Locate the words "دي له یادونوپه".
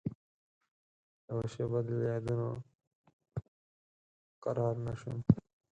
1.85-2.61